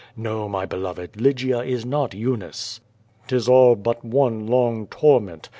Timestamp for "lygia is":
1.21-1.85